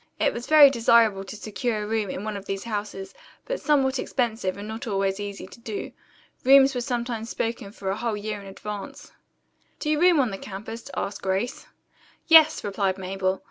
It 0.19 0.33
was 0.33 0.47
very 0.47 0.71
desirable 0.71 1.23
to 1.25 1.35
secure 1.35 1.83
a 1.83 1.85
room 1.85 2.09
in 2.09 2.23
one 2.23 2.35
of 2.35 2.45
these 2.47 2.63
houses, 2.63 3.13
but 3.45 3.59
somewhat 3.61 3.99
expensive 3.99 4.57
and 4.57 4.67
not 4.67 4.87
always 4.87 5.19
easy 5.19 5.45
to 5.45 5.59
do. 5.59 5.91
Rooms 6.43 6.73
were 6.73 6.81
sometimes 6.81 7.29
spoken 7.29 7.71
for 7.71 7.91
a 7.91 7.95
whole 7.97 8.17
year 8.17 8.41
in 8.41 8.47
advance. 8.47 9.11
"Do 9.77 9.91
you 9.91 10.01
room 10.01 10.19
on 10.19 10.31
the 10.31 10.39
campus?" 10.39 10.89
asked 10.97 11.21
Grace. 11.21 11.67
"Yes," 12.25 12.63
replied 12.63 12.97
Mabel. 12.97 13.39